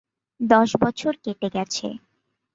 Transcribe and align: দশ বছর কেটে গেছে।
দশ 0.39 0.69
বছর 0.83 1.13
কেটে 1.23 1.47
গেছে। 1.55 1.87